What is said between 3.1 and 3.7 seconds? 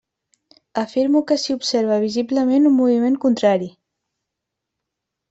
contrari.